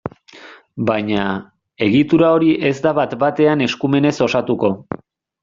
Baina, 0.89 1.25
egitura 1.87 2.31
hori 2.39 2.49
ez 2.71 2.73
da 2.87 2.95
bat-batean 3.01 3.63
eskumenez 3.69 4.15
osatuko. 4.31 4.75